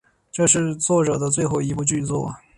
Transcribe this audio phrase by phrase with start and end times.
[0.31, 2.33] 这是作者的最后一部剧作。